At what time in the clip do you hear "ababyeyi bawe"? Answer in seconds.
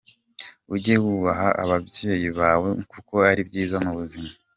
1.63-2.69